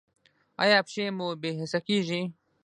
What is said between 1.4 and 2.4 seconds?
بې حسه کیږي؟